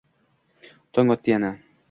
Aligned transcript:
Tong 0.97 1.09
otdi 1.17 1.31
yana… 1.37 1.53